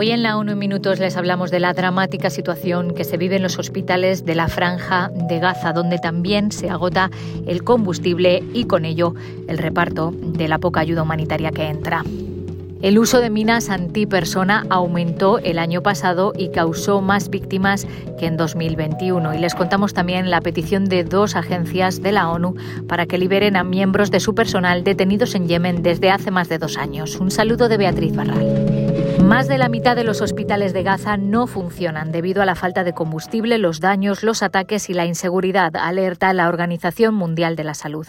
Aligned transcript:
Hoy 0.00 0.12
en 0.12 0.22
la 0.22 0.38
ONU 0.38 0.56
Minutos 0.56 0.98
les 0.98 1.18
hablamos 1.18 1.50
de 1.50 1.60
la 1.60 1.74
dramática 1.74 2.30
situación 2.30 2.94
que 2.94 3.04
se 3.04 3.18
vive 3.18 3.36
en 3.36 3.42
los 3.42 3.58
hospitales 3.58 4.24
de 4.24 4.34
la 4.34 4.48
franja 4.48 5.10
de 5.12 5.38
Gaza, 5.40 5.74
donde 5.74 5.98
también 5.98 6.52
se 6.52 6.70
agota 6.70 7.10
el 7.46 7.64
combustible 7.64 8.42
y 8.54 8.64
con 8.64 8.86
ello 8.86 9.12
el 9.46 9.58
reparto 9.58 10.14
de 10.16 10.48
la 10.48 10.56
poca 10.56 10.80
ayuda 10.80 11.02
humanitaria 11.02 11.50
que 11.50 11.68
entra. 11.68 12.02
El 12.80 12.98
uso 12.98 13.20
de 13.20 13.28
minas 13.28 13.68
antipersona 13.68 14.64
aumentó 14.70 15.38
el 15.38 15.58
año 15.58 15.82
pasado 15.82 16.32
y 16.34 16.48
causó 16.48 17.02
más 17.02 17.28
víctimas 17.28 17.86
que 18.18 18.24
en 18.24 18.38
2021. 18.38 19.34
Y 19.34 19.38
les 19.38 19.54
contamos 19.54 19.92
también 19.92 20.30
la 20.30 20.40
petición 20.40 20.86
de 20.86 21.04
dos 21.04 21.36
agencias 21.36 22.00
de 22.00 22.12
la 22.12 22.30
ONU 22.30 22.54
para 22.88 23.04
que 23.04 23.18
liberen 23.18 23.54
a 23.54 23.64
miembros 23.64 24.10
de 24.10 24.20
su 24.20 24.34
personal 24.34 24.82
detenidos 24.82 25.34
en 25.34 25.46
Yemen 25.46 25.82
desde 25.82 26.10
hace 26.10 26.30
más 26.30 26.48
de 26.48 26.56
dos 26.56 26.78
años. 26.78 27.16
Un 27.16 27.30
saludo 27.30 27.68
de 27.68 27.76
Beatriz 27.76 28.16
Barral. 28.16 28.79
Más 29.30 29.46
de 29.46 29.58
la 29.58 29.68
mitad 29.68 29.94
de 29.94 30.02
los 30.02 30.22
hospitales 30.22 30.72
de 30.72 30.82
Gaza 30.82 31.16
no 31.16 31.46
funcionan 31.46 32.10
debido 32.10 32.42
a 32.42 32.46
la 32.46 32.56
falta 32.56 32.82
de 32.82 32.94
combustible, 32.94 33.58
los 33.58 33.78
daños, 33.78 34.24
los 34.24 34.42
ataques 34.42 34.90
y 34.90 34.92
la 34.92 35.06
inseguridad, 35.06 35.76
alerta 35.76 36.32
la 36.32 36.48
Organización 36.48 37.14
Mundial 37.14 37.54
de 37.54 37.62
la 37.62 37.74
Salud. 37.74 38.08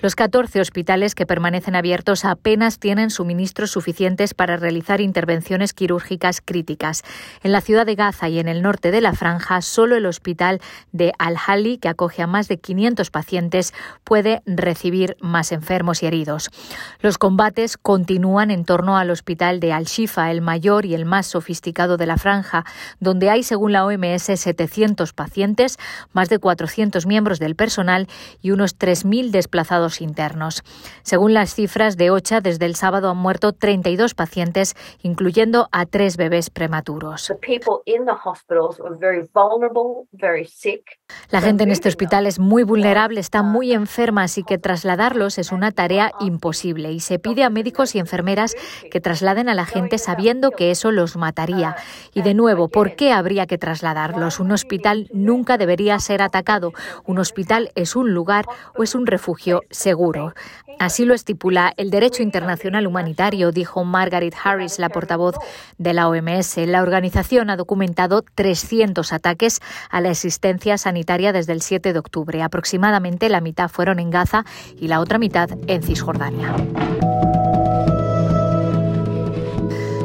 Los 0.00 0.16
14 0.16 0.60
hospitales 0.60 1.14
que 1.14 1.24
permanecen 1.24 1.74
abiertos 1.74 2.26
apenas 2.26 2.78
tienen 2.78 3.10
suministros 3.10 3.70
suficientes 3.70 4.34
para 4.34 4.56
realizar 4.56 5.00
intervenciones 5.00 5.72
quirúrgicas 5.72 6.42
críticas. 6.44 7.02
En 7.42 7.52
la 7.52 7.60
ciudad 7.60 7.86
de 7.86 7.94
Gaza 7.94 8.28
y 8.28 8.38
en 8.38 8.46
el 8.46 8.60
norte 8.60 8.90
de 8.90 9.00
la 9.00 9.14
franja, 9.14 9.62
solo 9.62 9.96
el 9.96 10.06
hospital 10.06 10.60
de 10.92 11.12
Al-Hali, 11.18 11.78
que 11.78 11.88
acoge 11.88 12.22
a 12.22 12.26
más 12.26 12.48
de 12.48 12.58
500 12.58 13.10
pacientes, 13.10 13.72
puede 14.04 14.42
recibir 14.44 15.16
más 15.20 15.52
enfermos 15.52 16.02
y 16.02 16.06
heridos. 16.06 16.50
Los 17.00 17.16
combates 17.16 17.78
continúan 17.78 18.50
en 18.50 18.64
torno 18.64 18.98
al 18.98 19.10
hospital 19.10 19.58
de 19.58 19.72
Al-Shifa, 19.72 20.30
el 20.30 20.42
mayor 20.44 20.86
y 20.86 20.94
el 20.94 21.04
más 21.04 21.26
sofisticado 21.26 21.96
de 21.96 22.06
la 22.06 22.16
franja, 22.16 22.64
donde 23.00 23.30
hay, 23.30 23.42
según 23.42 23.72
la 23.72 23.84
OMS, 23.84 24.22
700 24.22 25.12
pacientes, 25.12 25.78
más 26.12 26.28
de 26.28 26.38
400 26.38 27.06
miembros 27.06 27.40
del 27.40 27.56
personal 27.56 28.06
y 28.40 28.52
unos 28.52 28.78
3.000 28.78 29.30
desplazados 29.30 30.00
internos. 30.00 30.62
Según 31.02 31.34
las 31.34 31.54
cifras 31.54 31.96
de 31.96 32.10
OCHA, 32.10 32.40
desde 32.40 32.66
el 32.66 32.76
sábado 32.76 33.10
han 33.10 33.16
muerto 33.16 33.52
32 33.52 34.14
pacientes, 34.14 34.74
incluyendo 35.02 35.68
a 35.72 35.86
tres 35.86 36.16
bebés 36.16 36.50
prematuros. 36.50 37.32
La 41.30 41.40
gente 41.40 41.64
en 41.64 41.70
este 41.70 41.88
hospital 41.88 42.26
es 42.26 42.38
muy 42.38 42.62
vulnerable, 42.64 43.20
está 43.20 43.42
muy 43.42 43.72
enferma, 43.72 44.24
así 44.24 44.42
que 44.42 44.58
trasladarlos 44.58 45.38
es 45.38 45.52
una 45.52 45.72
tarea 45.72 46.12
imposible 46.20 46.92
y 46.92 47.00
se 47.00 47.18
pide 47.18 47.44
a 47.44 47.50
médicos 47.50 47.94
y 47.94 47.98
enfermeras 47.98 48.54
que 48.90 49.00
trasladen 49.00 49.48
a 49.48 49.54
la 49.54 49.64
gente 49.64 49.98
sabiendo 49.98 50.50
que 50.50 50.70
eso 50.70 50.90
los 50.90 51.16
mataría. 51.16 51.76
Y 52.12 52.22
de 52.22 52.34
nuevo, 52.34 52.68
¿por 52.68 52.94
qué 52.96 53.12
habría 53.12 53.46
que 53.46 53.58
trasladarlos? 53.58 54.40
Un 54.40 54.52
hospital 54.52 55.08
nunca 55.12 55.56
debería 55.56 55.98
ser 55.98 56.22
atacado. 56.22 56.72
Un 57.04 57.18
hospital 57.18 57.70
es 57.74 57.96
un 57.96 58.12
lugar 58.12 58.46
o 58.76 58.82
es 58.82 58.94
un 58.94 59.06
refugio 59.06 59.62
seguro. 59.70 60.34
Así 60.78 61.04
lo 61.04 61.14
estipula 61.14 61.72
el 61.76 61.90
derecho 61.90 62.22
internacional 62.22 62.86
humanitario, 62.86 63.52
dijo 63.52 63.84
Margaret 63.84 64.34
Harris, 64.42 64.78
la 64.78 64.88
portavoz 64.88 65.36
de 65.78 65.94
la 65.94 66.08
OMS. 66.08 66.56
La 66.66 66.82
organización 66.82 67.48
ha 67.50 67.56
documentado 67.56 68.24
300 68.34 69.12
ataques 69.12 69.60
a 69.90 70.00
la 70.00 70.10
asistencia 70.10 70.76
sanitaria 70.76 71.03
desde 71.04 71.52
el 71.52 71.62
7 71.62 71.92
de 71.92 71.98
octubre. 71.98 72.42
Aproximadamente 72.42 73.28
la 73.28 73.40
mitad 73.40 73.68
fueron 73.68 73.98
en 73.98 74.10
Gaza 74.10 74.44
y 74.78 74.88
la 74.88 75.00
otra 75.00 75.18
mitad 75.18 75.50
en 75.66 75.82
Cisjordania. 75.82 76.54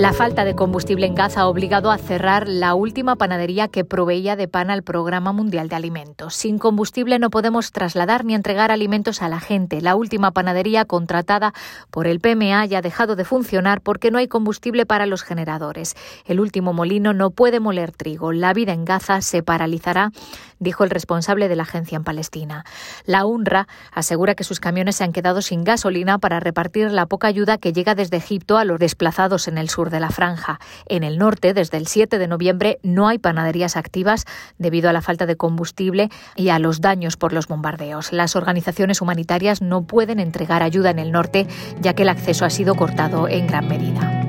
La 0.00 0.14
falta 0.14 0.46
de 0.46 0.54
combustible 0.54 1.04
en 1.04 1.14
Gaza 1.14 1.42
ha 1.42 1.46
obligado 1.46 1.90
a 1.90 1.98
cerrar 1.98 2.48
la 2.48 2.72
última 2.72 3.16
panadería 3.16 3.68
que 3.68 3.84
proveía 3.84 4.34
de 4.34 4.48
pan 4.48 4.70
al 4.70 4.82
Programa 4.82 5.32
Mundial 5.32 5.68
de 5.68 5.76
Alimentos. 5.76 6.34
Sin 6.34 6.58
combustible 6.58 7.18
no 7.18 7.28
podemos 7.28 7.70
trasladar 7.70 8.24
ni 8.24 8.34
entregar 8.34 8.70
alimentos 8.70 9.20
a 9.20 9.28
la 9.28 9.40
gente. 9.40 9.82
La 9.82 9.96
última 9.96 10.30
panadería 10.30 10.86
contratada 10.86 11.52
por 11.90 12.06
el 12.06 12.18
PMA 12.18 12.64
ya 12.64 12.78
ha 12.78 12.80
dejado 12.80 13.14
de 13.14 13.26
funcionar 13.26 13.82
porque 13.82 14.10
no 14.10 14.16
hay 14.16 14.26
combustible 14.26 14.86
para 14.86 15.04
los 15.04 15.22
generadores. 15.22 15.94
El 16.24 16.40
último 16.40 16.72
molino 16.72 17.12
no 17.12 17.28
puede 17.28 17.60
moler 17.60 17.92
trigo. 17.92 18.32
La 18.32 18.54
vida 18.54 18.72
en 18.72 18.86
Gaza 18.86 19.20
se 19.20 19.42
paralizará, 19.42 20.12
dijo 20.60 20.84
el 20.84 20.90
responsable 20.90 21.48
de 21.48 21.56
la 21.56 21.64
agencia 21.64 21.96
en 21.96 22.04
Palestina. 22.04 22.64
La 23.04 23.24
UNRWA 23.24 23.66
asegura 23.92 24.34
que 24.34 24.44
sus 24.44 24.60
camiones 24.60 24.96
se 24.96 25.04
han 25.04 25.12
quedado 25.12 25.42
sin 25.42 25.64
gasolina 25.64 26.18
para 26.18 26.38
repartir 26.38 26.92
la 26.92 27.06
poca 27.06 27.26
ayuda 27.26 27.58
que 27.58 27.72
llega 27.72 27.94
desde 27.94 28.18
Egipto 28.18 28.58
a 28.58 28.64
los 28.64 28.78
desplazados 28.78 29.48
en 29.48 29.58
el 29.58 29.68
sur 29.68 29.90
de 29.90 30.00
la 30.00 30.10
franja. 30.10 30.60
En 30.86 31.02
el 31.02 31.18
norte, 31.18 31.54
desde 31.54 31.78
el 31.78 31.86
7 31.86 32.18
de 32.18 32.28
noviembre, 32.28 32.78
no 32.82 33.08
hay 33.08 33.18
panaderías 33.18 33.76
activas 33.76 34.26
debido 34.58 34.88
a 34.88 34.92
la 34.92 35.02
falta 35.02 35.26
de 35.26 35.36
combustible 35.36 36.10
y 36.36 36.50
a 36.50 36.58
los 36.58 36.80
daños 36.80 37.16
por 37.16 37.32
los 37.32 37.48
bombardeos. 37.48 38.12
Las 38.12 38.36
organizaciones 38.36 39.00
humanitarias 39.00 39.62
no 39.62 39.82
pueden 39.82 40.20
entregar 40.20 40.62
ayuda 40.62 40.90
en 40.90 40.98
el 40.98 41.10
norte, 41.10 41.46
ya 41.80 41.94
que 41.94 42.02
el 42.02 42.10
acceso 42.10 42.44
ha 42.44 42.50
sido 42.50 42.74
cortado 42.74 43.28
en 43.28 43.46
gran 43.46 43.66
medida. 43.66 44.19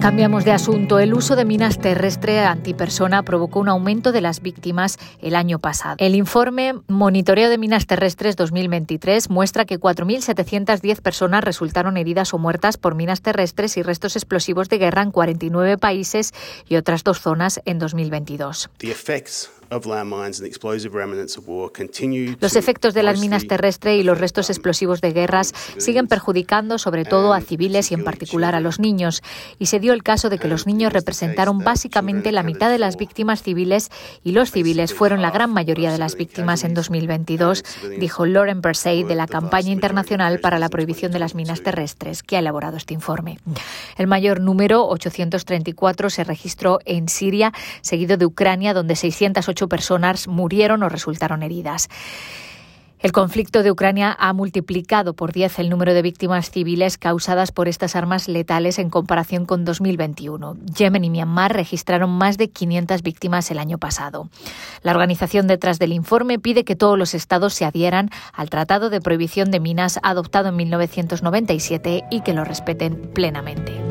Cambiamos 0.00 0.44
de 0.44 0.52
asunto. 0.52 1.00
El 1.00 1.12
uso 1.12 1.34
de 1.34 1.44
minas 1.44 1.80
terrestres 1.80 2.46
antipersona 2.46 3.24
provocó 3.24 3.58
un 3.58 3.68
aumento 3.68 4.12
de 4.12 4.20
las 4.20 4.40
víctimas 4.40 4.96
el 5.20 5.34
año 5.34 5.58
pasado. 5.58 5.96
El 5.98 6.14
informe 6.14 6.74
Monitoreo 6.86 7.50
de 7.50 7.58
Minas 7.58 7.86
Terrestres 7.86 8.36
2023 8.36 9.28
muestra 9.28 9.64
que 9.64 9.80
4.710 9.80 11.00
personas 11.02 11.42
resultaron 11.42 11.96
heridas 11.96 12.32
o 12.32 12.38
muertas 12.38 12.76
por 12.76 12.94
minas 12.94 13.22
terrestres 13.22 13.76
y 13.76 13.82
restos 13.82 14.14
explosivos 14.14 14.68
de 14.68 14.78
guerra 14.78 15.02
en 15.02 15.10
49 15.10 15.78
países 15.78 16.32
y 16.68 16.76
otras 16.76 17.02
dos 17.02 17.20
zonas 17.20 17.60
en 17.64 17.80
2022. 17.80 18.70
Los 22.40 22.56
efectos 22.56 22.94
de 22.94 23.02
las 23.02 23.20
minas 23.20 23.46
terrestres 23.46 24.00
y 24.00 24.02
los 24.02 24.18
restos 24.18 24.50
explosivos 24.50 25.00
de 25.00 25.12
guerras 25.12 25.52
siguen 25.76 26.06
perjudicando 26.06 26.78
sobre 26.78 27.04
todo 27.04 27.32
a 27.34 27.40
civiles 27.40 27.90
y 27.90 27.94
en 27.94 28.04
particular 28.04 28.54
a 28.54 28.60
los 28.60 28.78
niños. 28.78 29.22
Y 29.58 29.66
se 29.66 29.80
dio 29.80 29.92
el 29.92 30.02
caso 30.02 30.30
de 30.30 30.38
que 30.38 30.48
los 30.48 30.66
niños 30.66 30.92
representaron 30.92 31.58
básicamente 31.58 32.32
la 32.32 32.42
mitad 32.42 32.70
de 32.70 32.78
las 32.78 32.96
víctimas 32.96 33.42
civiles 33.42 33.90
y 34.24 34.32
los 34.32 34.50
civiles 34.50 34.94
fueron 34.94 35.22
la 35.22 35.30
gran 35.30 35.50
mayoría 35.50 35.92
de 35.92 35.98
las 35.98 36.16
víctimas 36.16 36.64
en 36.64 36.74
2022, 36.74 37.64
dijo 37.98 38.26
Lauren 38.26 38.62
Persey 38.62 39.04
de 39.04 39.14
la 39.14 39.26
Campaña 39.26 39.72
Internacional 39.72 40.40
para 40.40 40.58
la 40.58 40.68
Prohibición 40.68 41.12
de 41.12 41.18
las 41.18 41.34
Minas 41.34 41.62
Terrestres, 41.62 42.22
que 42.22 42.36
ha 42.36 42.40
elaborado 42.40 42.76
este 42.76 42.94
informe. 42.94 43.38
El 43.96 44.06
mayor 44.06 44.40
número, 44.40 44.86
834, 44.88 46.10
se 46.10 46.24
registró 46.24 46.78
en 46.84 47.08
Siria, 47.08 47.52
seguido 47.80 48.16
de 48.16 48.26
Ucrania, 48.26 48.74
donde 48.74 48.96
608 49.58 49.68
personas 49.68 50.28
murieron 50.28 50.82
o 50.82 50.88
resultaron 50.88 51.42
heridas. 51.42 51.88
El 53.00 53.12
conflicto 53.12 53.62
de 53.62 53.70
Ucrania 53.70 54.16
ha 54.18 54.32
multiplicado 54.32 55.14
por 55.14 55.32
10 55.32 55.60
el 55.60 55.70
número 55.70 55.94
de 55.94 56.02
víctimas 56.02 56.50
civiles 56.50 56.98
causadas 56.98 57.52
por 57.52 57.68
estas 57.68 57.94
armas 57.94 58.26
letales 58.26 58.80
en 58.80 58.90
comparación 58.90 59.46
con 59.46 59.64
2021. 59.64 60.56
Yemen 60.76 61.04
y 61.04 61.10
Myanmar 61.10 61.54
registraron 61.54 62.10
más 62.10 62.38
de 62.38 62.50
500 62.50 63.02
víctimas 63.02 63.52
el 63.52 63.60
año 63.60 63.78
pasado. 63.78 64.28
La 64.82 64.90
organización 64.90 65.46
detrás 65.46 65.78
del 65.78 65.92
informe 65.92 66.40
pide 66.40 66.64
que 66.64 66.74
todos 66.74 66.98
los 66.98 67.14
estados 67.14 67.54
se 67.54 67.64
adhieran 67.64 68.10
al 68.32 68.50
Tratado 68.50 68.90
de 68.90 69.00
Prohibición 69.00 69.52
de 69.52 69.60
Minas 69.60 70.00
adoptado 70.02 70.48
en 70.48 70.56
1997 70.56 72.02
y 72.10 72.22
que 72.22 72.34
lo 72.34 72.44
respeten 72.44 73.12
plenamente. 73.14 73.87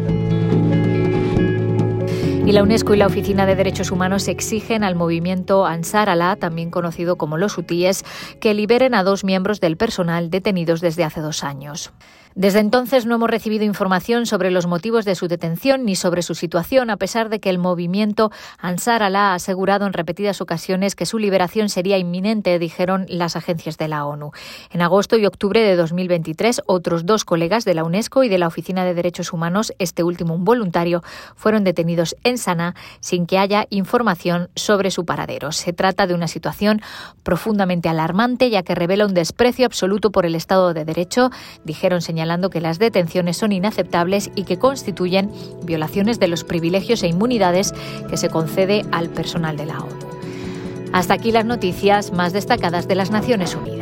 Y 2.48 2.54
la 2.54 2.64
UNESCO 2.64 2.94
y 2.94 2.98
la 2.98 3.08
Oficina 3.08 3.46
de 3.46 3.58
Derechos 3.58 3.92
Humanos 3.92 4.30
exigen 4.30 4.86
al 4.86 4.96
movimiento 4.96 5.66
Ansar 5.66 6.08
Allah, 6.08 6.38
también 6.38 6.72
conocido 6.72 7.18
como 7.18 7.38
los 7.38 7.58
hutíes, 7.58 8.06
que 8.40 8.54
liberen 8.54 8.96
a 8.96 9.04
dos 9.04 9.26
miembros 9.26 9.60
del 9.60 9.76
personal 9.76 10.30
detenidos 10.30 10.80
desde 10.80 11.04
hace 11.04 11.20
dos 11.20 11.44
años. 11.44 11.92
Desde 12.38 12.60
entonces 12.60 13.08
no 13.08 13.16
hemos 13.16 13.32
recibido 13.32 13.66
información 13.66 14.28
sobre 14.28 14.52
los 14.52 14.68
motivos 14.68 15.06
de 15.06 15.16
su 15.16 15.28
detención 15.28 15.86
ni 15.86 15.96
sobre 15.96 16.22
su 16.22 16.36
situación, 16.36 16.92
a 16.92 16.98
pesar 16.98 17.30
de 17.30 17.40
que 17.40 17.50
el 17.50 17.58
movimiento 17.58 18.32
Ansar 18.60 19.02
Allah 19.02 19.32
ha 19.32 19.34
asegurado 19.34 19.88
en 19.88 19.94
repetidas 19.94 20.40
ocasiones 20.40 20.94
que 20.94 21.08
su 21.08 21.18
liberación 21.18 21.68
sería 21.68 21.98
inminente, 21.98 22.60
dijeron 22.60 23.08
las 23.10 23.36
agencias 23.36 23.80
de 23.80 23.88
la 23.88 24.06
ONU. 24.06 24.34
En 24.70 24.84
agosto 24.84 25.18
y 25.18 25.26
octubre 25.26 25.64
de 25.64 25.76
2023, 25.76 26.62
otros 26.68 27.08
dos 27.08 27.26
colegas 27.26 27.66
de 27.66 27.74
la 27.74 27.84
UNESCO 27.84 28.24
y 28.24 28.30
de 28.30 28.38
la 28.38 28.46
Oficina 28.46 28.86
de 28.86 28.94
Derechos 28.94 29.34
Humanos, 29.34 29.74
este 29.80 30.04
último 30.04 30.36
un 30.36 30.46
voluntario, 30.46 31.02
fueron 31.36 31.64
detenidos 31.64 32.16
en 32.24 32.38
Sanaa 32.38 32.76
sin 33.00 33.26
que 33.26 33.40
haya 33.40 33.66
información 33.72 34.50
sobre 34.56 34.92
su 34.92 35.06
paradero. 35.06 35.52
Se 35.52 35.74
trata 35.74 36.06
de 36.06 36.14
una 36.14 36.28
situación 36.28 36.84
profundamente 37.24 37.90
alarmante, 37.90 38.52
ya 38.52 38.62
que 38.62 38.76
revela 38.76 39.08
un 39.08 39.16
desprecio 39.16 39.66
absoluto 39.66 40.12
por 40.12 40.28
el 40.28 40.36
Estado 40.36 40.76
de 40.76 40.86
Derecho, 40.86 41.32
dijeron 41.64 42.04
que 42.50 42.62
las 42.62 42.80
detenciones 42.80 43.38
son 43.38 43.52
inaceptables 43.52 44.32
y 44.36 44.44
que 44.44 44.58
constituyen 44.58 45.32
violaciones 45.64 46.20
de 46.20 46.28
los 46.28 46.44
privilegios 46.44 47.04
e 47.04 47.08
inmunidades 47.08 47.74
que 48.10 48.18
se 48.18 48.30
concede 48.30 48.86
al 48.92 49.10
personal 49.10 49.58
de 49.58 49.66
la 49.66 49.80
ONU. 49.80 49.96
Hasta 50.94 51.14
aquí 51.14 51.32
las 51.32 51.46
noticias 51.46 52.12
más 52.12 52.34
destacadas 52.34 52.88
de 52.88 52.96
las 52.96 53.12
Naciones 53.12 53.56
Unidas. 53.56 53.77